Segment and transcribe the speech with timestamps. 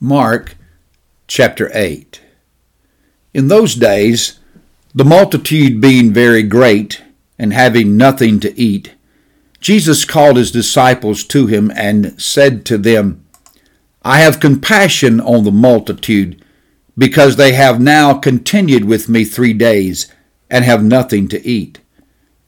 [0.00, 0.56] Mark
[1.26, 2.20] chapter 8.
[3.32, 4.40] In those days,
[4.94, 7.02] the multitude being very great,
[7.38, 8.94] and having nothing to eat,
[9.58, 13.24] Jesus called his disciples to him and said to them,
[14.02, 16.44] I have compassion on the multitude,
[16.98, 20.12] because they have now continued with me three days,
[20.50, 21.80] and have nothing to eat.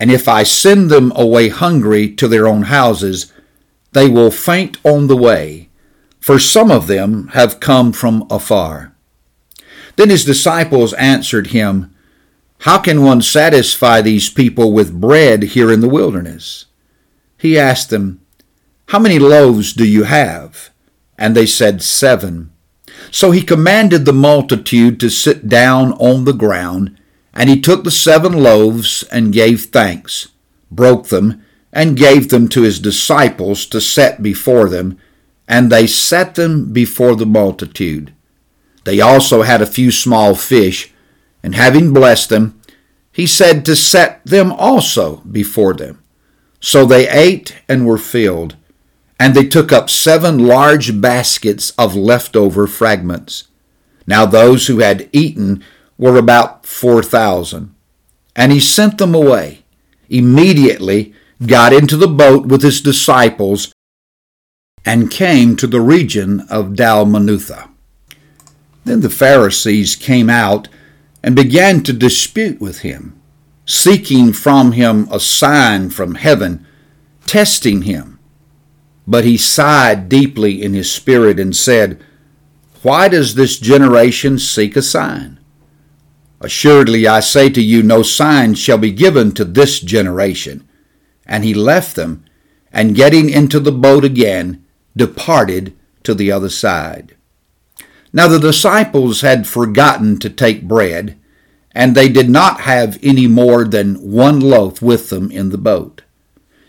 [0.00, 3.34] And if I send them away hungry to their own houses,
[3.92, 5.63] they will faint on the way
[6.24, 8.94] for some of them have come from afar.
[9.96, 11.94] Then his disciples answered him,
[12.60, 16.64] How can one satisfy these people with bread here in the wilderness?
[17.36, 18.22] He asked them,
[18.88, 20.70] How many loaves do you have?
[21.18, 22.50] And they said, Seven.
[23.10, 26.96] So he commanded the multitude to sit down on the ground,
[27.34, 30.28] and he took the seven loaves and gave thanks,
[30.70, 34.98] broke them, and gave them to his disciples to set before them
[35.46, 38.14] and they set them before the multitude.
[38.84, 40.92] They also had a few small fish,
[41.42, 42.60] and having blessed them,
[43.12, 46.02] he said to set them also before them.
[46.60, 48.56] So they ate and were filled,
[49.20, 53.48] and they took up seven large baskets of leftover fragments.
[54.06, 55.62] Now those who had eaten
[55.98, 57.74] were about four thousand.
[58.34, 59.64] And he sent them away,
[60.08, 61.14] immediately
[61.46, 63.73] got into the boat with his disciples,
[64.84, 67.70] and came to the region of Dalmanutha.
[68.84, 70.68] Then the Pharisees came out
[71.22, 73.18] and began to dispute with him,
[73.64, 76.66] seeking from him a sign from heaven,
[77.26, 78.18] testing him.
[79.06, 82.02] But he sighed deeply in his spirit and said,
[82.82, 85.40] Why does this generation seek a sign?
[86.40, 90.68] Assuredly, I say to you, no sign shall be given to this generation.
[91.26, 92.24] And he left them,
[92.70, 94.63] and getting into the boat again,
[94.96, 97.14] departed to the other side.
[98.12, 101.18] Now the disciples had forgotten to take bread,
[101.72, 106.02] and they did not have any more than one loaf with them in the boat.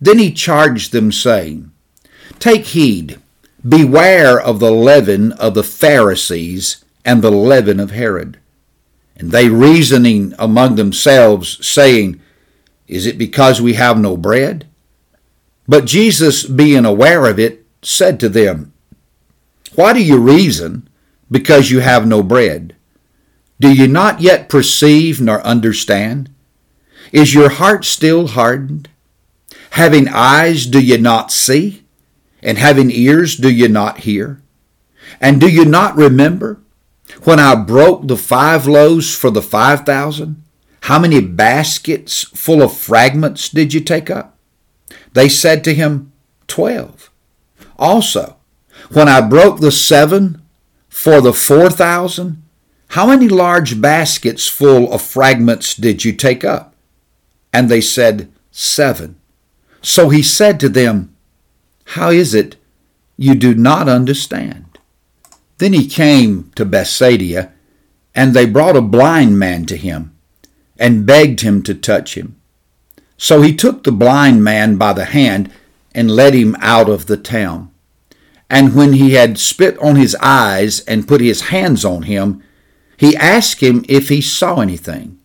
[0.00, 1.70] Then he charged them, saying,
[2.38, 3.20] Take heed,
[3.66, 8.38] beware of the leaven of the Pharisees and the leaven of Herod.
[9.16, 12.20] And they reasoning among themselves, saying,
[12.86, 14.66] Is it because we have no bread?
[15.66, 18.72] But Jesus, being aware of it, said to them,
[19.74, 20.88] Why do you reason
[21.30, 22.76] because you have no bread?
[23.60, 26.30] Do you not yet perceive nor understand?
[27.12, 28.88] Is your heart still hardened?
[29.70, 31.84] Having eyes, do you not see?
[32.42, 34.40] And having ears, do you not hear?
[35.20, 36.60] And do you not remember
[37.24, 40.42] when I broke the five loaves for the five thousand?
[40.82, 44.36] How many baskets full of fragments did you take up?
[45.12, 46.12] They said to him,
[46.46, 47.07] Twelve.
[47.78, 48.36] Also,
[48.90, 50.42] when I broke the seven
[50.88, 52.42] for the four thousand,
[52.88, 56.74] how many large baskets full of fragments did you take up?
[57.52, 59.16] And they said, Seven.
[59.82, 61.14] So he said to them,
[61.84, 62.56] How is it
[63.16, 64.78] you do not understand?
[65.58, 67.52] Then he came to Bethsaida,
[68.14, 70.16] and they brought a blind man to him,
[70.78, 72.40] and begged him to touch him.
[73.16, 75.52] So he took the blind man by the hand
[75.94, 77.70] and led him out of the town.
[78.50, 82.42] And when he had spit on his eyes and put his hands on him,
[82.96, 85.18] he asked him if he saw anything.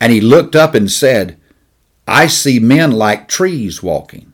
[0.00, 1.38] And he looked up and said,
[2.06, 4.32] I see men like trees walking.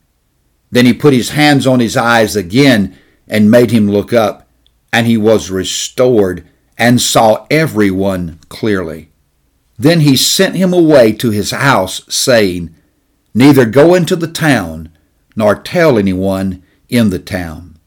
[0.70, 2.96] Then he put his hands on his eyes again
[3.26, 4.48] and made him look up,
[4.92, 6.46] and he was restored
[6.76, 9.10] and saw everyone clearly.
[9.78, 12.74] Then he sent him away to his house, saying,
[13.34, 14.90] Neither go into the town,
[15.38, 17.78] nor tell anyone in the town.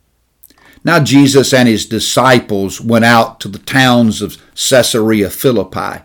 [0.86, 6.02] Now Jesus and his disciples went out to the towns of Caesarea Philippi.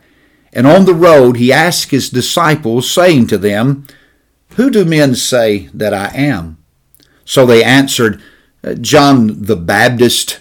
[0.53, 3.87] And on the road he asked his disciples, saying to them,
[4.57, 6.59] Who do men say that I am?
[7.25, 8.21] So they answered,
[8.81, 10.41] John the Baptist,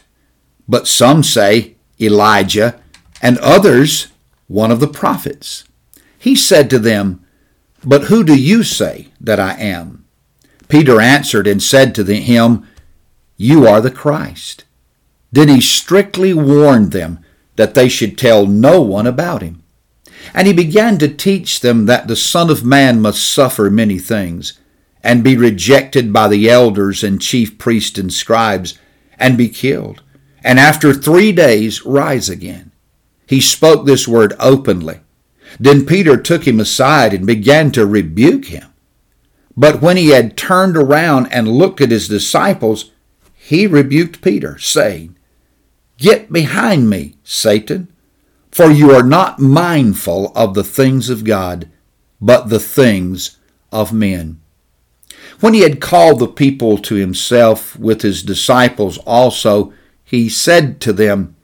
[0.67, 2.81] but some say Elijah,
[3.21, 4.07] and others
[4.47, 5.65] one of the prophets.
[6.17, 7.23] He said to them,
[7.83, 10.04] But who do you say that I am?
[10.67, 12.67] Peter answered and said to him,
[13.37, 14.65] You are the Christ.
[15.31, 17.19] Then he strictly warned them
[17.55, 19.63] that they should tell no one about him.
[20.33, 24.59] And he began to teach them that the Son of Man must suffer many things,
[25.03, 28.77] and be rejected by the elders and chief priests and scribes,
[29.19, 30.01] and be killed,
[30.43, 32.71] and after three days rise again.
[33.27, 35.01] He spoke this word openly.
[35.59, 38.73] Then Peter took him aside and began to rebuke him.
[39.57, 42.91] But when he had turned around and looked at his disciples,
[43.33, 45.15] he rebuked Peter, saying,
[45.97, 47.87] Get behind me, Satan,
[48.51, 51.69] for you are not mindful of the things of God,
[52.19, 53.37] but the things
[53.71, 54.41] of men.
[55.39, 59.73] When he had called the people to himself with his disciples also,
[60.03, 61.35] he said to them,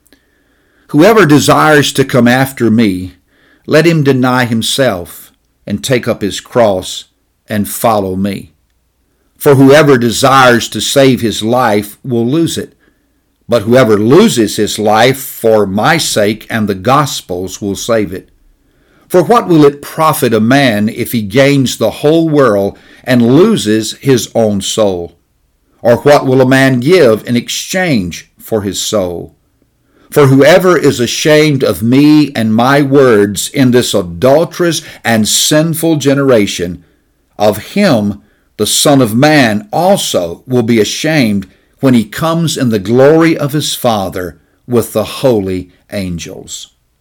[0.88, 3.14] Whoever desires to come after me,
[3.66, 5.32] let him deny himself
[5.66, 7.11] and take up his cross
[7.48, 8.52] and follow me.
[9.36, 12.76] For whoever desires to save his life will lose it,
[13.48, 18.30] but whoever loses his life for my sake and the gospel's will save it.
[19.08, 23.92] For what will it profit a man if he gains the whole world and loses
[23.98, 25.18] his own soul?
[25.82, 29.36] Or what will a man give in exchange for his soul?
[30.10, 36.84] For whoever is ashamed of me and my words in this adulterous and sinful generation,
[37.38, 38.22] of him
[38.56, 41.48] the Son of Man also will be ashamed
[41.80, 46.71] when he comes in the glory of his Father with the holy angels.